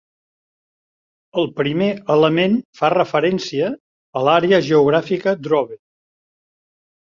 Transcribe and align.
El 1.41 1.49
primer 1.59 1.89
element 2.15 2.57
fa 2.81 2.91
referència 2.95 3.69
a 4.23 4.27
l'àrea 4.29 4.63
geogràfica 4.73 5.39
"Dovre". 5.53 5.83